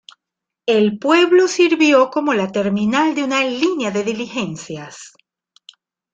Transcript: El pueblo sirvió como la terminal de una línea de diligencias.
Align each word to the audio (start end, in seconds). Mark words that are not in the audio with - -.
El 0.65 0.97
pueblo 0.97 1.47
sirvió 1.47 2.09
como 2.09 2.33
la 2.33 2.51
terminal 2.51 3.13
de 3.13 3.23
una 3.23 3.43
línea 3.43 3.91
de 3.91 4.03
diligencias. 4.03 5.13